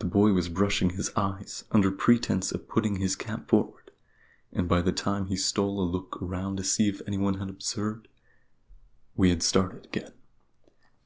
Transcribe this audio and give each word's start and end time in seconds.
The 0.00 0.04
boy 0.04 0.34
was 0.34 0.50
brushing 0.50 0.90
his 0.90 1.10
eyes, 1.16 1.64
under 1.72 1.90
pretence 1.90 2.52
of 2.52 2.68
putting 2.68 2.96
his 2.96 3.16
cap 3.16 3.48
forward; 3.48 3.90
and 4.52 4.68
by 4.68 4.82
the 4.82 4.92
time 4.92 5.28
he 5.28 5.36
stole 5.38 5.80
a 5.80 5.90
look 5.90 6.20
around 6.20 6.58
to 6.58 6.62
see 6.62 6.90
if 6.90 7.00
anyone 7.06 7.38
had 7.40 7.48
observed, 7.48 8.08
we 9.16 9.30
had 9.30 9.42
started 9.42 9.86
again. 9.86 10.12